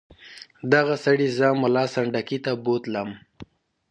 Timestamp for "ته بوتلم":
2.45-3.09